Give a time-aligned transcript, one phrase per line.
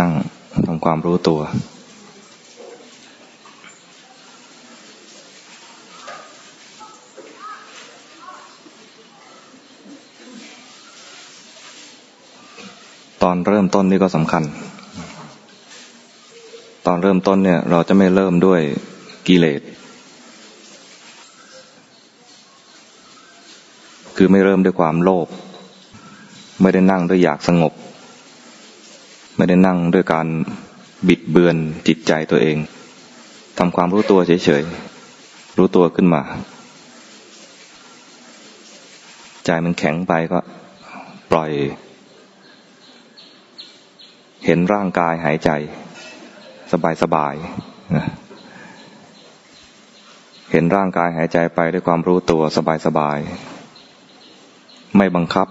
[0.00, 0.12] นั่ง
[0.66, 1.40] ทำความรู้ตัว
[13.22, 14.42] ตอนเริ่มต้นนี่ก็สำคัญ
[16.86, 18.60] ตอนเริ่มต้นเนี่ย เราจะไม่เริ่มด้วย
[19.26, 19.60] กิเลส
[24.16, 25.26] คือไม่เริ่มด้วยความโลภ
[26.60, 27.72] ไม่ได้นั่งด้วยอยากสงบ
[29.36, 30.26] ไม่ได้นั่งด้วยการ
[31.08, 31.56] บิดเบือน
[31.88, 32.56] จิตใจตัวเอง
[33.58, 36.22] ทำความรู้ตัวเฉยๆ รู้ตัวขึ้นมา
[39.44, 40.38] ใจมันแข็งไปก็
[41.30, 41.50] ปล่อย
[44.44, 45.50] เห็นร่างกายหายใจ
[47.02, 52.42] สบายๆ เห็นร่างกายหายใจไปด้วยความรู้ตัว
[52.86, 55.48] สบายๆ ไม่บังคับ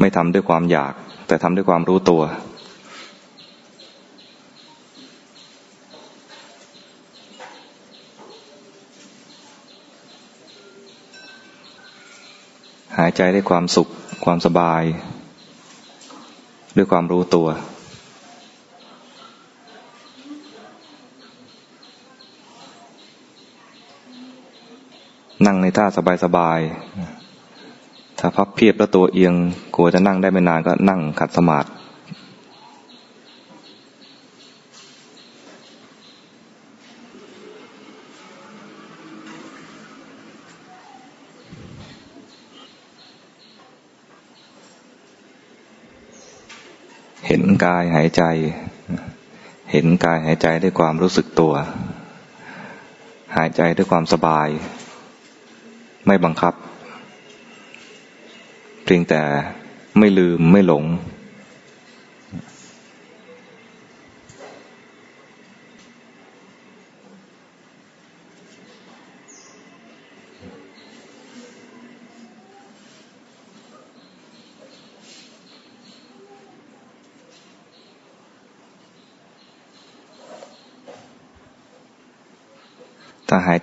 [0.00, 0.94] ไม่ทำด้วยความอยาก
[1.26, 2.22] แต่ทำด้วยความรู้ตัว
[13.16, 13.88] ใจด้ความสุข
[14.24, 14.82] ความสบาย
[16.76, 17.48] ด้วยความรู้ตัว
[25.46, 25.86] นั่งในท่า
[26.24, 29.34] สบายๆถ้าพับเพียบแล้วตัวเอียง
[29.74, 31.68] กลัวจะนั่งได้ไม่นานก็นั่งขัดสมาธิ
[47.66, 48.22] กายหายใจ
[49.72, 51.54] เห็นกายหายใจด้วยความรู้สึกตัว
[53.36, 54.48] หายใจด้วยความสบาย
[56.06, 56.54] ไม่บังคับ
[58.84, 59.22] เพียงแต่
[59.98, 60.84] ไม่ลืมไม่หลง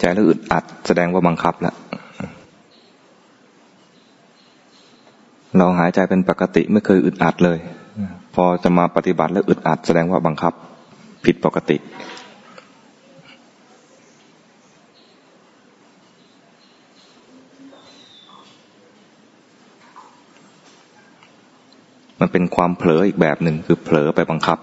[0.03, 1.75] ใจแล้วอึดอัด แสดงว่าบังคับแล้ว
[5.57, 7.59] เราหายใจเป็นปกติไม่เคยอึดอัดเลย
[8.35, 10.53] พอจะมาปฏิบัติแล้วอึดอัด แสดงว่าบังคับ
[11.25, 11.77] ผิดปกติ
[22.19, 24.57] มันเป็นความเผลออีกแบบหนึ่งคือเผลอไปบังคับ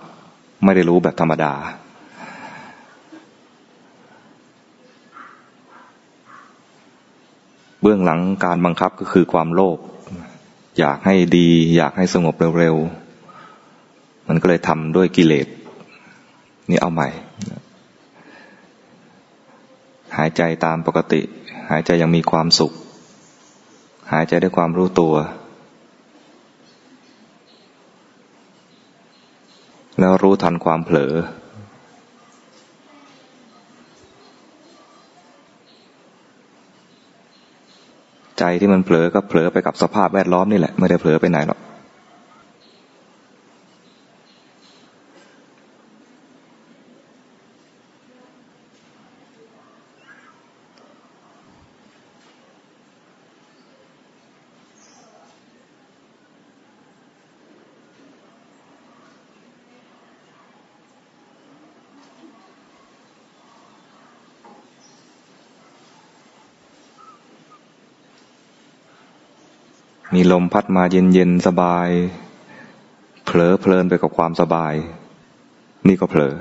[0.64, 1.54] ไม่ได้รู้แบบธรรมดา
[7.82, 9.78] เบื้องหลังการบังคับก็คือความโลภ
[10.78, 15.46] อยากให้ดี อยากให้สงบเร็วๆ มันก็เลยทำด้วยกิเลส
[16.70, 17.08] นี่เอาใหม่
[20.16, 21.20] หายใจตามปกติ
[21.70, 22.72] หายใจยังมีความสุข
[24.12, 25.14] หายใจด้วยความรู้ตัว
[30.00, 31.12] แล้วรู้ทันความเผลอ
[38.40, 41.58] ใจที่มันเผลอก็เผลอไปกับสภาพแวดล้อมนี่แหละ ไม่ได้เผลอไปไหนหรอก
[70.14, 71.88] มีลมพัดมาเย็นเย็นสบาย
[73.24, 74.74] เผลอเพลินไปกับความสบาย
[75.88, 76.34] นี่ก็เผลอ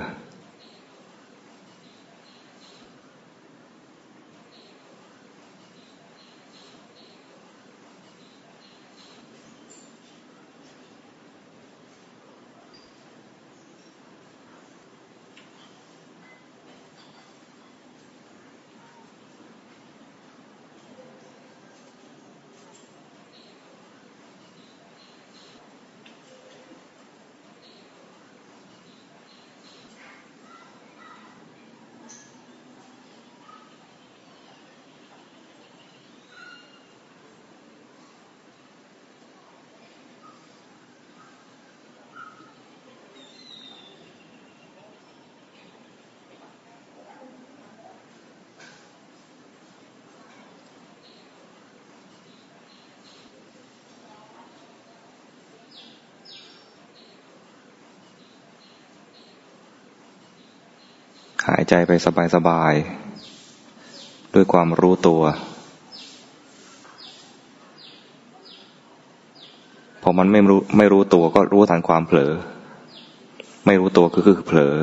[61.48, 61.92] หายใจไป
[62.34, 65.22] สบายๆ ด้วยความรู้ตัว
[70.02, 72.32] พอมันไม่รู้ไม่รู้ตัวก็รู้ทันความเผลอ
[73.66, 74.76] ไม่รู้ตัวก็คือเผลอ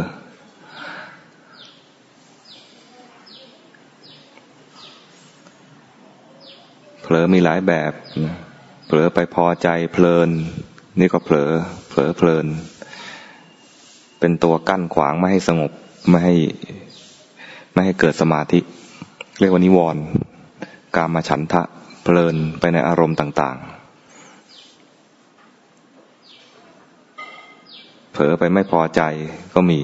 [7.02, 7.92] เผลอมีหลายแบบ
[8.88, 10.30] เผลอไปพอใจเพลิน
[11.00, 11.52] นี่ก็เผลอ
[11.90, 12.46] เผลอเพลิน
[14.20, 15.72] เป็นตัวกั้นขวางไม่ให้สงบ
[16.10, 16.36] ไม่ให้
[17.74, 18.60] ไม่ให้เกิดสมาธิ
[19.40, 20.02] เรียกว่านิวรณ์
[20.96, 21.64] การมาฉันทะ
[22.04, 23.78] เพลินไปในอารมณ์ต่าง ๆ
[28.12, 29.02] เผลอไปไม่พอใจ
[29.56, 29.80] ก็มี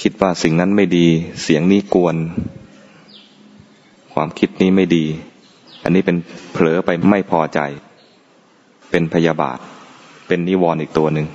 [0.00, 1.06] คิดว่าสิ่งนั้นไม่ดี
[1.42, 2.16] เสียงนี้กวน
[4.14, 5.04] ความคิดนี้ไม่ดี
[5.84, 6.16] อันนี้เป็น
[6.52, 7.60] เผลอไปไม่พอใจ
[8.90, 9.58] เป็นพยาบาท
[10.28, 11.26] เป็นนิวรณ์อีกตัวหนึ่ง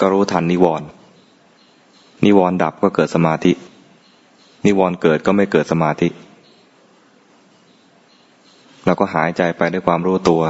[0.00, 0.86] ก็รู้ทันนิวรณ์
[2.24, 3.52] นิวรณ์ดับก็เกิดสมาธิ
[4.66, 6.08] นิวรณ์เกิดก็ไม่เกิดสมาธิ
[8.84, 10.42] เราก็หายใจไปด้วยความรู้ตัว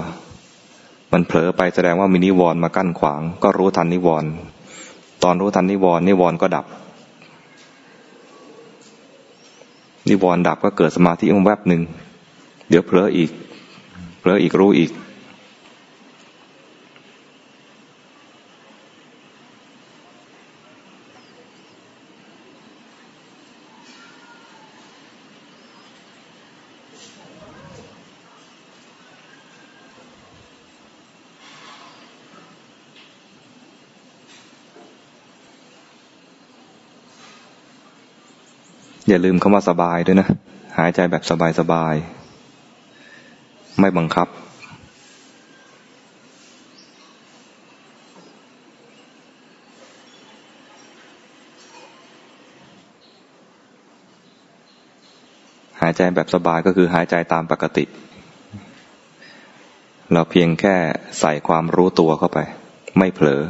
[1.13, 4.31] มันเผลอไปแสดงว่ามีนิวรณ์มากั้นขวาง ก็รู้ทันนิวรณ์
[5.23, 6.67] ตอนรู้ทันนิวรณ์นิวรณ์ก็ดับ
[10.09, 11.83] นิวรณ์ดับก็เกิดสมาธิมันแวบหนึ่ง
[12.69, 13.31] เดี๋ยวเผลออีก
[14.21, 14.91] เผลออีกรู้อีก
[39.09, 40.29] อย่าลืมคำว่าสบายด้วยนะ
[40.79, 41.95] หายใจแบบสบายสบาย
[43.81, 44.29] ไม่บังคับ
[55.81, 57.85] หายใจแบบสบายก็คือหายใจตามปกติ
[60.13, 60.77] เราเพียงแค่
[61.21, 62.39] ใส่ความรู้ตัวเข้าไป
[62.99, 63.43] ไม่เผลอ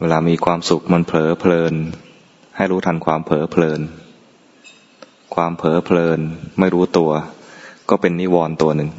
[0.00, 1.74] เวลามีความสุขมันเผลอเพลิน
[2.56, 3.80] ให้รู้ทันความเผลอเพลิน
[5.34, 6.20] ความเผลอเพลิน
[6.58, 7.12] ไม่รู้ตัว
[7.90, 8.90] ก็เป็นนิวรณ์ตัวหนึ่ง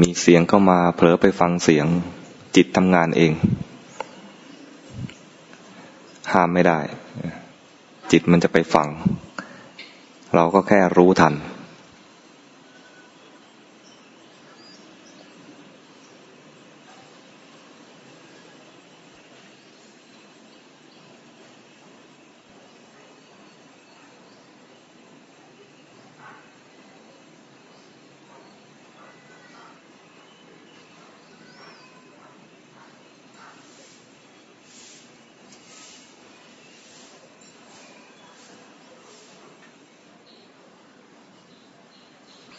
[0.00, 1.86] มีเสียงเข้ามาเผลอไปฟังเสียง
[2.56, 3.32] จิตทำงานเอง
[6.32, 6.80] ห้ามไม่ได้
[8.12, 8.88] จิตมันจะไปฟัง
[10.34, 11.34] เราก็แค่รู้ทัน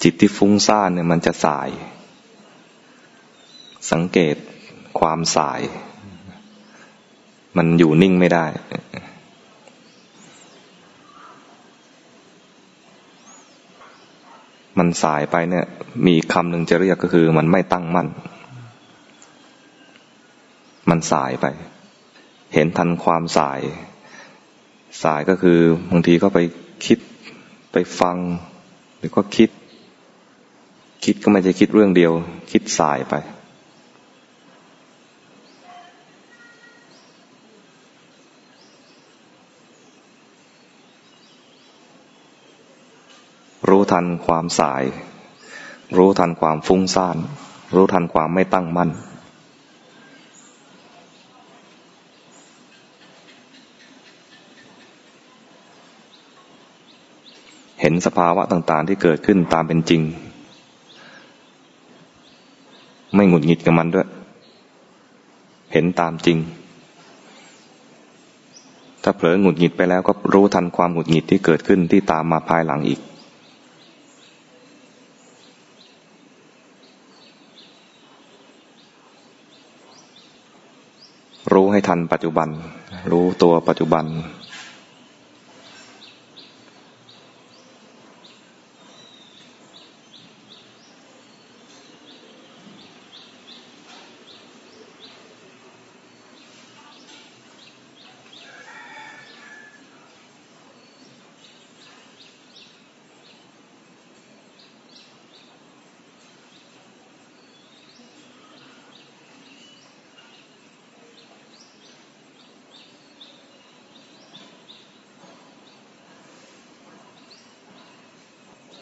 [0.07, 1.69] จิตที่ฟุ้งซ่านเนี่ยมันจะสาย
[3.91, 4.35] สังเกต
[5.00, 5.62] ความสาย
[7.57, 8.45] มันอยู่นิ่งไม่ได้
[14.79, 15.65] มันสายไปเนี่ย
[16.07, 18.07] มีคำหนึ่งจะเรียกก็คือ มันไม่ตั้งมั่น
[20.89, 21.45] มันสายไป
[22.53, 23.59] เห็นทันความสาย
[25.03, 25.59] สายก็คือ
[25.91, 26.39] บางทีก็ไป
[26.85, 27.00] คิด
[27.71, 28.17] ไปฟัง
[28.97, 29.50] หรือก็คิด
[31.05, 32.13] คิดก็ไม่ใช่คิดเรื่องเดียว
[32.51, 33.13] คิดสายไป
[43.69, 44.83] รู้ทันความสาย
[45.97, 47.17] รู้ทันความฟุ้งซ่าน
[47.75, 48.89] รู้ทันความไม่ตั้งมั่น
[57.81, 60.03] เห็นสภาวะต่างๆที่เกิดขึ้นตามเป็นจริง
[63.15, 64.07] ไม่หงุดหงิดกับมันด้วย
[65.72, 66.38] เห็นตามจริง
[69.03, 73.00] ถ้าเผลอหงุดหงิดไปแล้วก็รู้ทันความหงุดหงิดที่เกิดขึ้นที่ตามมาภายหลังอีก
[81.53, 82.50] รู้ให้ทันปัจจุบัน
[83.12, 84.05] รู้ตัวปัจจุบัน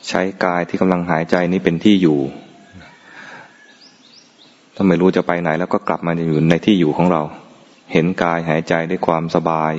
[0.09, 2.19] ใช้กายที่กำลังหายใจนี้เป็นที่อยู่
[4.75, 7.21] ถ้าไม่รู้จะไปไหน แล้วก็กลับมาอยู่ในที่อยู่ของเรา
[7.91, 9.73] เห็นกายหายใจด้วยความสบาย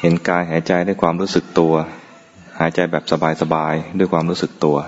[0.00, 3.04] เห็นกายหายใจด้วยความรู้สึกตัวายใจแบบ
[3.42, 4.78] สบายๆด้วยความรู้สึกตัว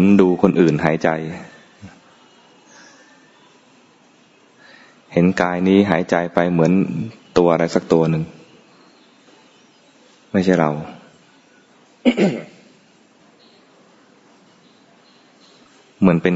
[0.00, 1.10] อนดูคนอื่นหายใจ
[5.12, 6.72] เห็นกายนี้หายใจไปเหมือน
[7.38, 8.22] ตัวอะไรสักตัวหนึ่ง
[10.32, 10.70] ไม่ใช่เรา
[16.00, 16.34] เหมือนเป็น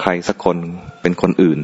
[0.00, 0.56] ใครสักคน
[1.02, 1.60] เป็นคนอื่น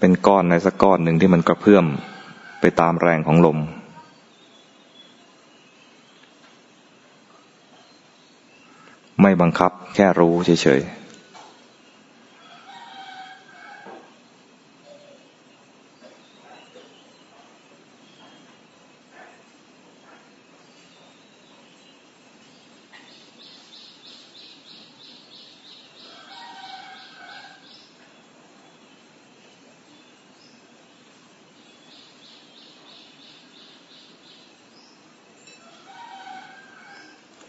[0.00, 1.84] เป็นก้อนในสักก้อนหนึ่งที่มันกระเพื่อม
[2.60, 3.58] ไปตามแรงของลม
[9.22, 11.06] ไม่ บังคับ แค่รู้เฉยๆ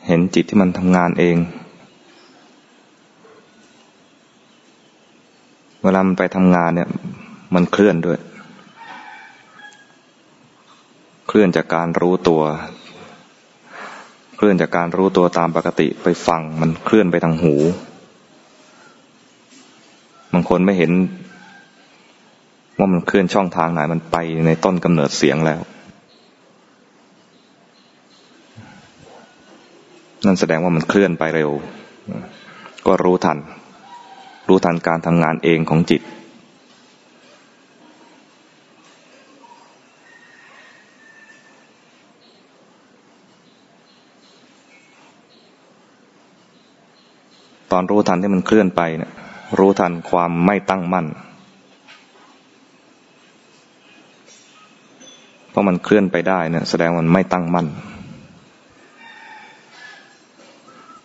[0.10, 1.38] เห็นจิตที่มันทำงานเอง
[5.77, 6.90] เวลามันไปทำงานเนี่ย
[7.56, 8.20] มันเคลื่อนด้วย
[11.28, 12.42] เคลื่อนจากการรู้ตัว
[14.38, 17.56] เคลื่อนจากการรู้ตัวตามปกติไปฟัง มันเคลื่อนไปทางหู
[20.34, 20.92] บางคนไม่เห็น
[22.78, 25.62] ว่ามันเคลื่อนช่องทางไหน มันไปในต้นกำเนิดเสียงแล้ว
[30.26, 31.52] นั่นแสดงว่ามันเคลื่อนไปเร็ว
[32.88, 33.38] ก็รู้ทัน
[34.48, 36.02] รู้ทันการทำงานเองของจิต
[47.72, 49.12] ตอนรู้ทันที่มันเคลื่อนไปเนะี่ย
[49.60, 51.06] รู้ทันความไม่ตั้งมั่น
[55.50, 57.68] เพราะมันเคลื่อนไปได้เนะี่ยแสดงมันไม่ตั้งมั่น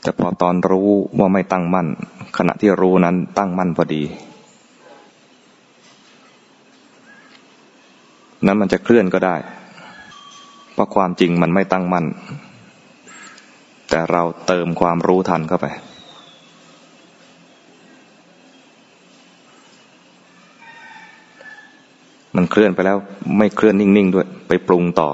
[0.03, 1.87] แต่พอตอนรู้ว่าไม่ตั้งมั่น
[2.39, 4.03] ขณะที่รู้นั้นตั้งมั่นพอดี
[8.47, 9.37] นั้นมันจะเคลื่อนก็ได้
[10.73, 12.07] เพราะความจริงมันไม่ตั้งมั่น
[13.91, 15.67] แต่เราเติมความรู้ทันเข้าไป
[22.37, 22.97] มันเคลื่อนไปแล้ว
[23.39, 25.11] ไม่เคลื่อนนิ่งๆด้วย ไปปรุงต่อ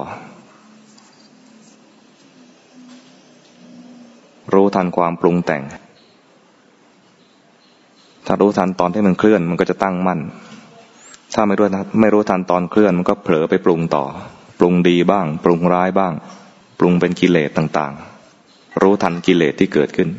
[4.53, 5.63] รู้ทันความปรุงแต่ง
[8.31, 10.19] ถ้ารู้ทันตอนที่มันเคลื่อน มันก็จะตั้งมั่น
[11.35, 11.65] ถ้าไม่รู้
[12.01, 14.05] ไม่รู้ทันตอนเคลื่อน มันก็เผลอไปปรุงต่อ
[14.59, 16.13] ปรุงดีบ้าง ปรุงร้ายบ้าง
[16.79, 20.09] ปรุงเป็นกิเลสต่างๆ รู้ทันกิเลสที่เกิดขึ้น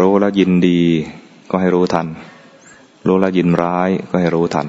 [0.00, 0.80] รู้แล้วยินดี
[1.50, 2.06] ก็ให้รู้ทัน
[3.06, 4.66] รู้แล้วยินร้ายก็ให้รู้ทัน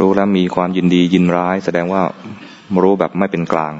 [0.00, 2.02] รู้แล้วมีความยินดียินร้าย แสดงว่า
[2.82, 3.74] รู้แบบไม่เป็นกลาง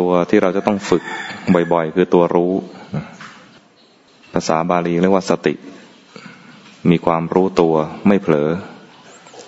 [0.00, 1.02] ตัวที่เราจะต้องฝึก
[1.72, 2.52] บ่อยๆ คือตัวรู้
[4.34, 5.54] ภาษาบาลีเรียกว่าสติ
[6.90, 7.74] มีความรู้ตัว
[8.08, 8.48] ไม่เผลอ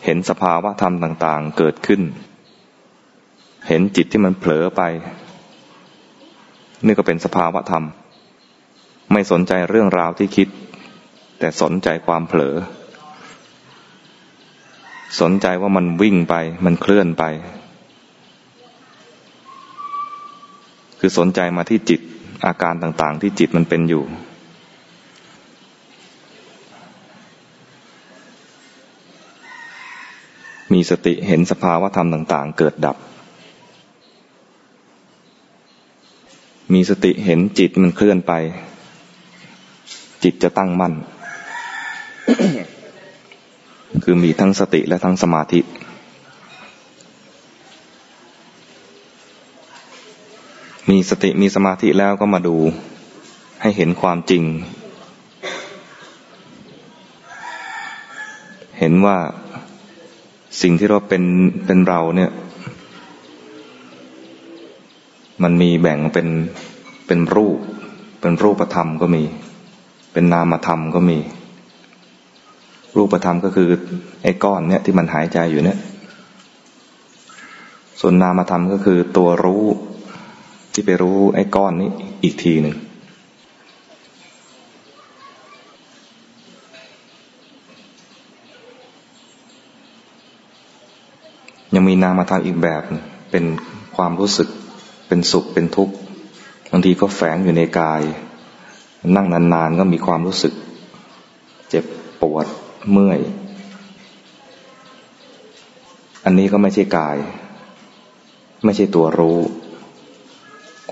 [0.05, 2.03] เห็นสภาวะธรรมต่างๆ เกิดขึ้น
[3.69, 4.83] เห็นจิตที่มันเผลอไป
[6.85, 7.85] นี่ก็เป็นสภาวะธรรม
[9.13, 10.49] ไม่สนใจเรื่องราวที่คิด
[11.39, 12.55] แต่สนใจความเผลอ
[15.21, 16.35] สนใจว่ามันวิ่งไป
[16.65, 17.25] มันเคลื่อนไป
[21.05, 22.01] คือสนใจมาที่จิต
[22.47, 24.03] อาการต่างๆ ที่จิตมันเป็นอยู่
[30.73, 32.97] มีสติเห็นสภาวะธรรมต่าง ๆ เกิดดับ
[36.73, 38.33] มีสติเห็นจิตมันเคลื่อนไป
[40.23, 40.93] จิตจะตั้งมั่น
[44.05, 45.61] คือมีทั้งสติและทั้งสมาธิ
[50.91, 52.57] มีสติมีสมาธิแล้วก็มาดู
[53.63, 54.45] ให้เห็นความจริง
[58.79, 59.17] เห็นว่า
[60.63, 61.25] สิ่งที่เราเป็น
[61.67, 62.31] เป็นเราเนี่ย
[65.43, 66.29] มันมีแบ่งเป็น
[67.07, 67.59] เป็นรูป
[68.21, 69.23] เป็นรูปธรรมก็มี
[70.13, 71.19] เป็นนามธรรมก็มี
[72.97, 73.69] รูปธรรมก็คือ
[74.23, 75.79] ไอ้ก้อนเนี่ยที่มันหายใจอยู่เนี่ย
[78.01, 79.65] ส่วนนามธรรมก็คือตัวรู้
[80.73, 81.91] ที่ไปรู้ไอ้ก้อนนี้
[82.23, 82.77] อีกทีหนึ่ง
[91.75, 92.83] ยังมีนามธรรมอีกแบบ
[93.31, 93.45] เป็น
[93.97, 94.49] ความรู้สึก
[95.09, 95.95] เป็นสุขเป็นทุกข์
[96.71, 98.03] บางทีก็แฝงอยู่ในกาย
[99.17, 100.55] นั่งนานๆก็มีความรู้สึก
[101.71, 101.85] เจ็บ
[102.23, 102.47] ปวด
[102.91, 103.21] เมื่อย
[106.25, 107.17] อันนี้ก็ไม่ใช่กาย
[108.65, 109.39] ไม่ใช่ตัวรู้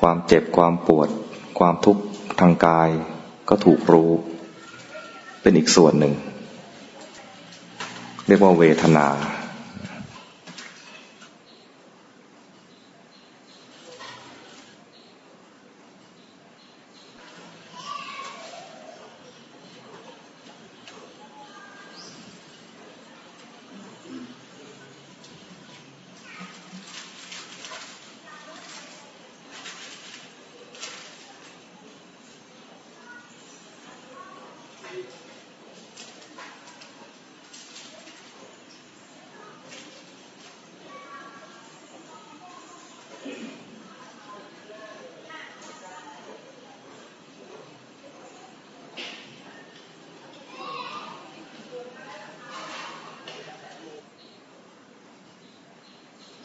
[0.00, 1.08] ความเจ็บความปวด
[1.58, 2.02] ความทุกข์
[2.40, 2.90] ทางกาย
[3.48, 4.10] ก็ถูกรู้
[5.40, 6.14] เป็นอีกส่วนหนึ่ง
[8.26, 9.18] เรียกว่าเวทนา ม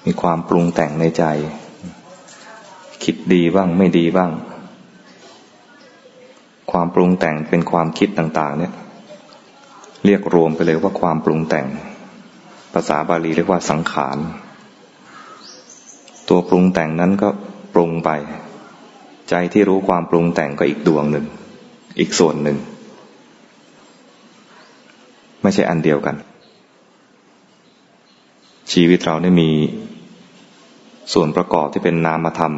[0.08, 1.24] มี ความปรุงแต่งในใจ
[3.04, 4.32] คิดดีบ้างไม่ดีบ้าง
[6.72, 8.74] ความปรุงแต่งเป็นความคิดต่าง ๆ เนี่ย
[10.06, 11.68] เรียกรวมไปเลยว่าความปรุงแต่ง
[12.74, 14.18] ภาษาบาลีเรียกว่าสังขาร
[16.30, 17.30] ตัวปรุงแต่งนั้นก็
[17.74, 18.10] ปรุงไป
[19.30, 21.26] ใจที่รู้ความปรุงแต่งก็อีกดวงหนึ่ง
[22.00, 22.58] อีกส่วนหนึ่ง
[25.42, 26.16] ไม่ใช่อันเดียวกัน
[28.72, 29.50] ชีวิตเราได้มี
[31.14, 32.54] ส่วนประกอบที่เป็นนามธรรม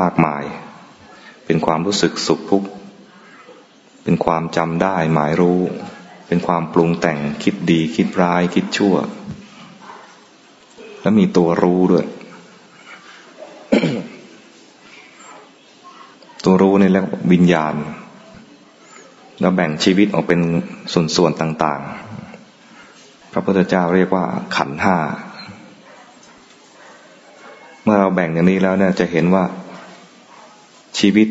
[0.00, 0.44] มากมาย
[1.46, 2.68] เป็นความรู้สึกสุขทุกข์
[4.04, 5.60] เป็นความจำได้หมายรู้
[6.28, 8.94] เป็นความปรุงแต่งคิดดีคิดร้ายคิดชั่ว
[11.02, 12.06] และมีตัวรู้ด้วย
[16.44, 17.74] ตัวรู้นี่เรียกวิญญาณ
[19.40, 20.40] แล้วแบ่งชีวิตออกเป็น
[21.16, 21.80] ส่วนๆต่าง
[22.56, 24.24] ๆ พระพุทธเจ้าเรียกว่า
[24.56, 24.96] ขันห้า
[27.90, 29.44] มื่อเราแบ่งอย่างนี้แล้วเนี่ยจะเห็นว่า
[30.98, 31.28] ชีวิต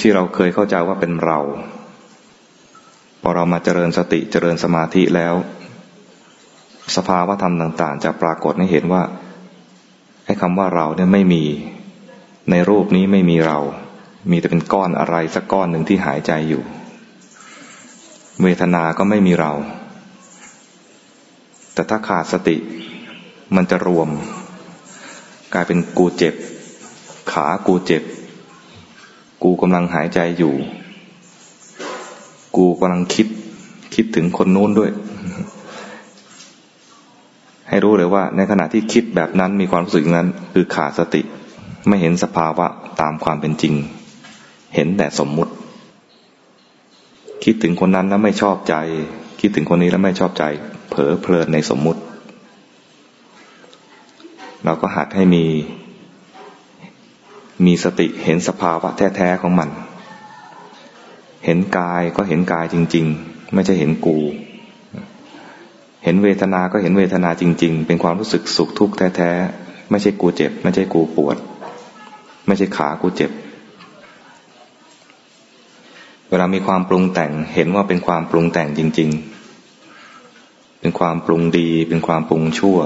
[0.00, 1.38] ที่เราเคยเข้าใจว่าเป็นเรา
[3.22, 5.34] พอเรามาเจริญสติเจริญสมาธิแล้ว
[6.96, 9.02] สภาวะธรรมต่าง ๆ จะปรากฏให้เห็นว่า
[10.26, 11.44] ให้คำว่าเราเนี่ยไม่มี
[12.50, 13.58] ในรูปนี้ไม่มีเรา
[14.30, 16.62] มีแต่เป็นก้อนอะไรสักก้อนหนึ่งที่หายใจอยู่
[18.42, 19.52] เวทนาก็ไม่มีเรา
[21.74, 22.56] แต่ถ้าขาดสติ
[23.56, 24.08] มันจะรวม
[25.54, 26.34] กลายเป็นกูเจ็บ
[27.32, 28.02] ขากูเจ็บ
[29.42, 30.54] กูกำลังหายใจอยู่
[32.56, 33.26] กูกำลังคิด
[33.94, 34.90] คิดถึงคนนู้นด้วย
[37.68, 41.22] ให้รู้เลยว่า ในขณะที่คิดแบบนั้นมีความรู้สึกนั้น คือขาดสติ
[41.88, 42.66] ไม่เห็นสภาวะ
[43.00, 43.74] ตามความเป็นจริง
[44.74, 45.52] เห็นแต่สมมุติ
[47.44, 48.74] คิดถึงคนนั้นแล้วไม่ชอบใจ
[49.40, 50.44] คิดถึงคนนี้แล้วไม่ชอบใจ
[50.90, 52.00] เผลอเพลินในสมมุติ
[54.64, 55.44] เราก็หัดให้มี
[57.66, 59.70] มีสติเห็นสภาวะแท้ ๆ ของมัน
[61.44, 64.18] เห็นกายก็เห็นกายจริง ๆ ไม่ใช่เห็นกู
[66.04, 69.30] เห็นเวทนา ก็เห็นเวทนาจริง ๆ เป็นความรู้สึกสุขทุกข์แท้
[69.62, 71.36] ๆ ไม่ใช่กูเจ็บ ไม่ใช่กูปวด
[72.46, 73.30] ไม่ใช่ขากูเจ็บ
[76.30, 79.10] เวลามีความปรุงแต่ง เห็นว่าเป็นความปรุงแต่งจริง
[79.94, 82.78] ๆ เป็นความปรุงดี เป็นความปรุงชั่ว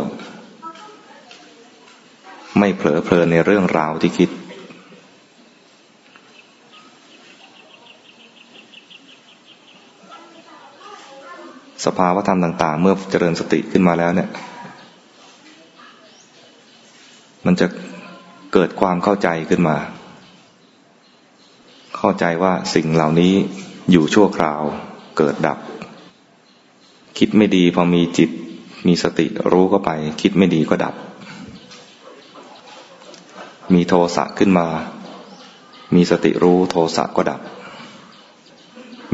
[2.58, 4.30] ไม่เผลอเพลินในเรื่องราวที่คิด
[11.84, 14.28] สภาวะธรรมต่าง ๆ เมื่อเจริญสติขึ้นมาแล้วเนี่ย
[17.46, 17.66] มันจะ
[18.52, 19.76] เกิดความเข้าใจขึ้นมา
[21.98, 23.34] เข้าใจว่าสิ่งเหล่านี้
[23.90, 24.62] อยู่ชั่วคราว
[25.18, 25.58] เกิดดับ
[27.18, 28.30] คิดไม่ดีพอมีจิต
[28.86, 29.90] มีสติรู้เข้าไป
[30.22, 30.94] คิดไม่ดีก็ดับ
[33.72, 34.68] มีโทสะขึ้นมา
[35.94, 37.40] มีสติรู้โทสะก็ดับ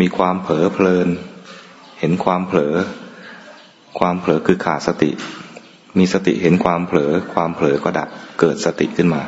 [0.00, 1.08] มีความเผลอเพลิน
[2.00, 2.74] เห็นความเผลอ
[3.98, 5.10] ความเผลอคือขาดสติ
[5.98, 8.08] มีสติเห็นความเผลอ ความเผลอก็ดับ
[8.40, 9.22] เกิดสติขึ้นมา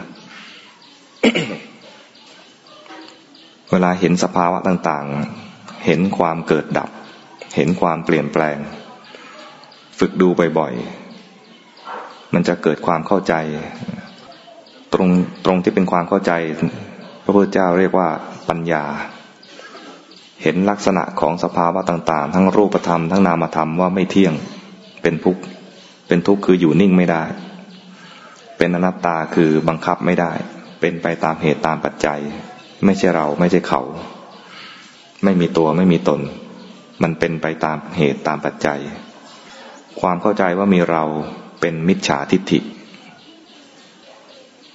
[3.70, 6.90] เวลาเห็นสภาวะต่างๆ เห็นความเกิดดับ
[7.56, 8.58] เห็นความเปลี่ยนแปลง
[9.98, 13.34] ฝึกดูบ่อยๆ มันจะเกิดความเข้าใจ
[14.94, 15.08] ตรง
[15.44, 16.32] ตรงที่เป็นความเข้าใจ
[17.24, 18.08] พระพุทธเจ้าเรียกว่า
[18.48, 18.84] ปัญญา
[20.42, 24.34] เห็นลักษณะของสภาวะต่าง ๆ ทั้งรูปธรรมทั้งนามธรรมว่าไม่เที่ยง
[25.02, 25.42] เป็นทุกข์
[26.08, 27.22] เป็นทุกข์คืออยู่นิ่งไม่ได้
[28.58, 30.32] เป็นอนัตตาคือบังคับไม่ได้
[30.80, 32.20] เป็นไปตามเหตุตามปัจจัย
[32.84, 33.82] ไม่ใช่เราไม่ใช่เขา
[35.24, 36.20] ไม่มีตัวไม่มีตน
[37.02, 38.80] มันเป็นไปตามเหตุตามปัจจัย
[40.00, 41.04] ความเข้าใจว่ามีเรา
[41.60, 42.60] เป็นมิจฉาทิฏฐิ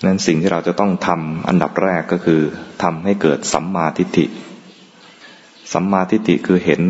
[0.05, 2.41] นั้นสิ่งที่เราจะต้องทำอันดับแรกก็คือ
[2.83, 4.25] ทำให้เกิดสัมมาทิฏฐิ
[5.73, 6.81] สัมมาทิฏฐิคือเห็น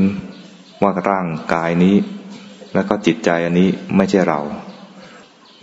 [0.81, 1.95] ว่าร่างกายนี้
[2.73, 4.41] แล้วก็จิตใจอันนี้ไม่ใช่เรา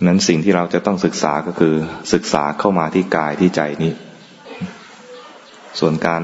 [0.05, 1.75] นั้นสิ่งที่เราจะต้องศึกษาก็คือ
[2.13, 3.93] ศึกษาเข้ามาที่กายที่ใจนี้
[5.79, 6.21] ส่วนการ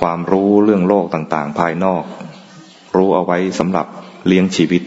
[0.00, 2.04] ความรู้เรื่องโลกต่างๆ ภายนอก
[2.96, 3.86] รู้เอาไว้สำหรับ
[4.26, 4.82] เลี้ยงชีวิต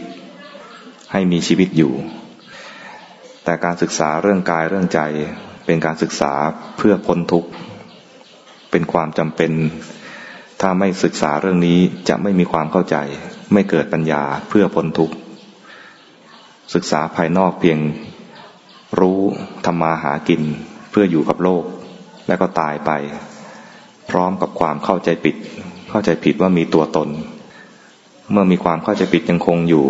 [1.11, 1.93] ให้มีชีวิตอยู่
[3.43, 5.01] แต่การศึกษาเรื่องกายเรื่องใจ
[5.71, 6.33] เป็นการศึกษา
[6.77, 7.49] เพื่อพ้นทุกข์
[8.71, 9.51] เป็นความจำเป็น
[10.61, 11.79] ถ้าไม่ศึกษาเรื่องนี้
[12.09, 12.97] จะไม่มีความเข้าใจ
[13.53, 15.15] ไม่เกิดปัญญาเพื่อพ้นทุกข์
[16.73, 17.79] ศึกษาภายนอกเพียง
[18.99, 19.19] รู้
[19.65, 20.41] ทำมาหากิน
[20.91, 21.63] เพื่ออยู่กับโลก
[22.27, 22.91] แล้วก็ตายไป
[24.09, 25.35] พร้อมกับความเข้าใจผิด
[25.89, 27.09] เข้าใจผิดว่ามีตัวตน
[28.31, 29.85] เมื่อมีความเข้าใจผิดยังคงอยู่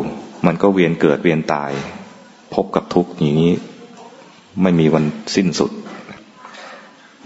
[0.45, 1.71] มันก็เวียนเกิดเวียนตาย
[2.53, 3.55] พบกับทุกข์อย่างนี้
[4.61, 5.71] ไม่มีวันสิ้นสุด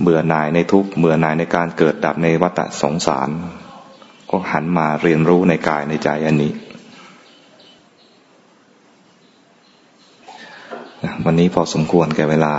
[0.01, 3.29] เบื่อหน่ายในทุกเบื่อหน่ายในการเกิดดับในวัฏสงสาร
[4.29, 6.51] ก็หันมาเรียนรู้ในกายในใจอันนี้
[11.25, 12.53] วันนี้พอสมควรแก่เวลา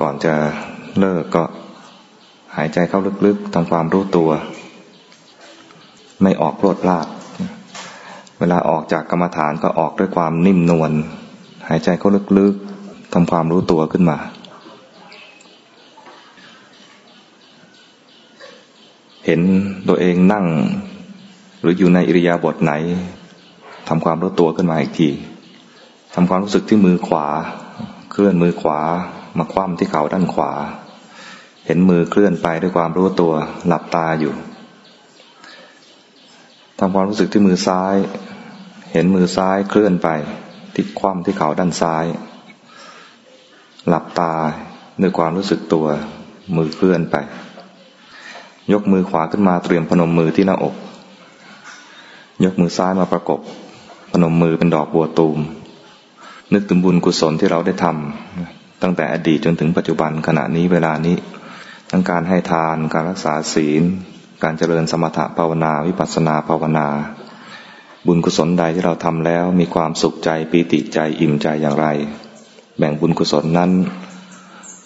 [0.00, 0.34] ก่อนจะ
[1.00, 1.44] เลิกก็
[2.56, 4.30] หายใจเข้าลึกๆทำความรู้ตัว
[6.22, 7.06] ไม่ออกโลดพลาด
[8.38, 10.92] เวลาออกจากกรรมฐานก็ออกด้วยความนิ่มนวล
[11.68, 12.67] หายใจเข้าลึกๆ
[13.12, 14.18] ทำความรู้ตัวขึ้นมา
[19.26, 19.40] เห็น
[19.88, 20.46] ตัวเองนั่ง
[21.60, 22.72] หรืออยู่ในอิริยาบถไหน
[23.88, 25.10] ทำความรู้ตัวขึ้นมาอีกที
[26.14, 27.26] ทำความรู้สึกที่มือขวา
[28.10, 28.80] เคลื่อนมือขวา
[29.38, 30.52] มาคว่ำที่เข่าด้านขวา
[31.66, 33.32] เห็นมือเคลื่อนไปด้วยความรู้ตัว
[33.66, 34.34] หลับตาอยู่
[36.78, 37.94] ทำความรู้สึกที่มือซ้าย
[38.92, 40.08] เห็นมือซ้ายเคลื่อนไป
[40.74, 42.04] ที่คว่ำที่เข่าด้านซ้าย
[43.88, 44.34] หลับตา
[45.00, 45.86] ด้วยความรู้สึกตัว
[46.56, 47.16] มือเคลื่อนไป
[48.72, 50.74] ยกมือขวาขึ้นมาเตรียมพนมมือที่หน้าอก
[52.44, 53.40] ยกมือซ้ายมาประกบ
[54.12, 55.38] พนมมือเป็นดอกบัวตูม
[56.52, 61.16] นึกถึงบุญกุศลที่เราได้ทำตั้งแต่อดีตจนถึงปัจจุบันขณะนี้เวลานี้
[61.90, 63.82] ทั้งการให้ทานการรักษาศีล
[64.42, 66.88] การเจริญสมถะภาวนาวิปัสสนาภาวนา
[68.06, 71.86] บุญกุศลใดที่เราทำแล้วมีความสุขใจปีติใจอิ่มใจอย่างไร
[72.78, 73.70] แบ่งบุญกุศลนั้น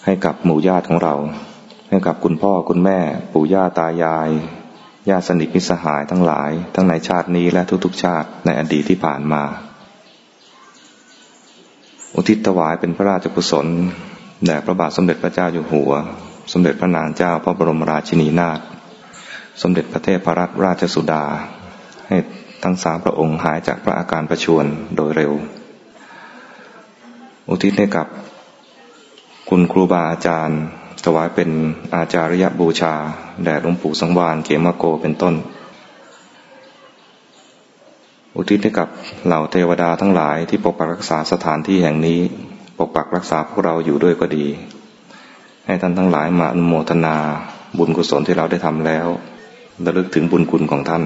[0.05, 1.15] ให้กับหมู่ญาติของเรา
[1.89, 2.99] ให้กับคุณพ่อคุณแม่
[3.33, 4.29] ปู่ย่าตายาย
[5.09, 9.43] ญาติสนิทมิสหายทั้งหลาย ทั้งในชาตินี้และทุกๆ ชาติในอดีตที่ผ่านมา
[12.15, 13.67] อุทิศถวายเป็นพระราชกุศล
[14.45, 15.91] แด่พระบาทสมเด็จพระเจ้าอยู่หัว
[16.53, 18.59] สมเด็จพระนางเจ้าพระบรมราชินีนาถ
[19.61, 21.25] สมเด็จพระเทพรัตนราชสุดา
[22.07, 22.17] ให้
[22.63, 25.33] ทั้งสามพระองค์หายจากพระอาการประชวรโดยเร็ว
[27.49, 28.07] อุทิศให้กับ
[29.49, 30.61] คุณครูบาอาจารย์
[31.05, 31.49] ถวายเป็น
[31.95, 32.93] อาจาริยบูชา
[33.43, 35.33] แด่หลวงปู่สังวานเขมโกเป็นต้น
[38.35, 38.87] อุทิศให้กับ
[39.25, 42.19] เหล่าเทวดาทั้งหลายที่ปกปักรักษาสถานที่แห่งนี้
[42.77, 44.45] ปกปักรักษาพวกเราอยู่ด้วยก็ดี
[45.65, 47.15] ให้ท่านทั้งหลายมาอนุโมทนา
[47.77, 49.07] บุญกุศลที่เราได้ทำแล้ว
[49.85, 51.03] ระลึกถึงบุญคุณของท่าน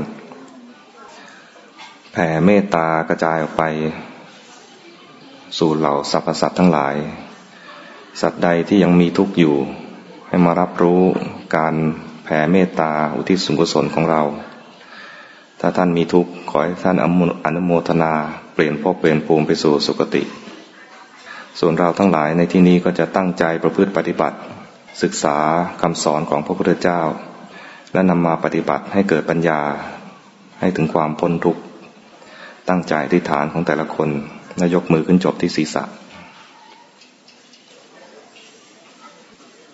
[2.11, 3.63] แผ่เมตตากระจายออกไป
[5.57, 6.95] สู่เหล่าสรรพสัตว์ทั้งหลาย
[8.21, 9.55] สัตว์ใดที่ยังมีทุกข์อยู่
[10.27, 11.01] ให้มารับรู้
[11.55, 11.75] การ
[12.23, 14.23] แผ่เมตตาอุทิศสุกุศลของเรา
[15.59, 16.97] ถ้าท่านมีทุกข์ขอให้ท่าน
[17.45, 18.13] อนุโมทนา
[18.53, 20.23] เปลี่ยนภพเปลี่ยนภูมิไปสู่สุคติ
[21.59, 24.37] ส่วนเราทั้งหลายในที่นี้ก็จะตั้งใจประพฤติปฏิบัติ
[25.01, 25.37] ศึกษา
[25.81, 27.01] คำสอนของพระพุทธเจ้า
[27.93, 29.61] และนำมาปฏิบัติให้เกิดปัญญา
[30.59, 31.61] ให้ถึงความพ้นทุกข์
[32.69, 34.09] ตั้งใจที่ฐานของแต่ละคน
[34.57, 35.83] และยกมือขึ้นจบที่ศีรษะ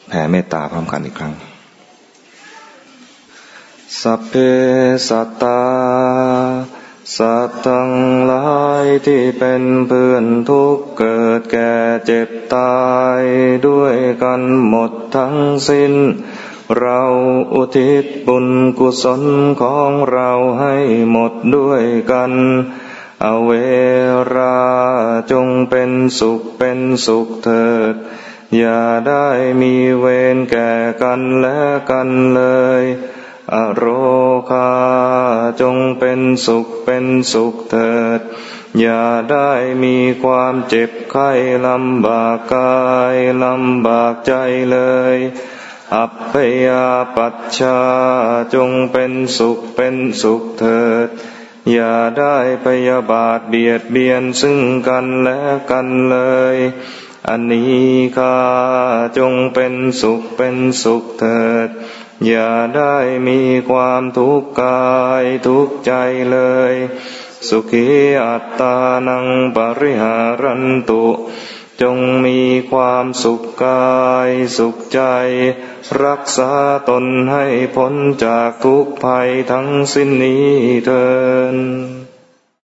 [0.07, 1.33] แผ่เมตตาพร้อมกันอีกครั้ง
[4.01, 4.33] สัพเพ
[5.07, 5.61] สัตตา
[7.17, 7.93] สัตว์ทั้ง
[8.25, 11.73] หลายที่เป็นเพื่อนทุกเกิดแก่
[12.05, 12.83] เจ็บตา
[13.19, 13.21] ย
[13.67, 15.37] ด้วยกันหมดทั้ง
[15.69, 15.93] สิ้น
[16.79, 17.01] เรา
[17.53, 18.47] อุทิศบุญ
[18.79, 19.23] กุศล
[19.61, 20.75] ของเราให้
[21.11, 22.31] หมดด้วยกัน
[23.25, 23.51] อเว
[24.35, 24.59] รา
[25.31, 27.95] จงเป็นสุขเป็นสุขเถิด
[28.57, 29.27] อย่าได้
[29.61, 30.05] มีเว
[30.35, 31.59] รแก่กันและ
[31.89, 32.43] กันเล
[32.81, 32.83] ย
[33.53, 33.83] อโร
[34.49, 34.71] คา
[35.61, 38.19] จงเป็นสุขเป็นสุขเถิด
[38.79, 39.51] อย่าได้
[39.83, 41.31] มีความเจ็บไข้
[41.67, 42.75] ลำบากกา
[43.13, 44.33] ยลำบากใจ
[44.71, 44.79] เล
[45.15, 45.17] ย
[45.95, 46.33] อัพ
[46.65, 47.79] ยาปัชชา
[48.55, 51.09] จงเป็นสุขเป็นสุขเถิด
[51.71, 55.39] อย่าได้พยาบาทเบียดเบียนซึ่งกันและ
[55.71, 56.17] กันเล
[56.55, 56.57] ย
[57.29, 57.85] อันนี้
[58.17, 58.37] ข้า
[59.17, 61.69] จงเป็นสุขเป็นสุขเถิด
[62.27, 62.95] อย่าได้
[63.27, 65.93] มีความทุกข์กายทุกข์ใจ
[66.31, 66.39] เล
[66.71, 66.73] ย
[67.47, 67.87] สุขี
[68.25, 68.75] อัตตา
[69.07, 71.05] นังปริหารันตุ
[71.81, 72.39] จงมี
[72.71, 75.01] ความสุขกายสุขใจ
[76.03, 76.51] รักษา
[76.89, 77.93] ตนให้พ้น
[78.25, 80.49] จากทุกภัยทั้งสิ้นนี้
[80.85, 81.07] เถิ
[81.55, 82.02] ด